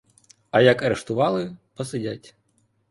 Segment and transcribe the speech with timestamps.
[0.51, 2.35] А як арештували, посидять.